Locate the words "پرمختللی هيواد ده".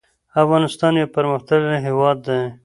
1.15-2.37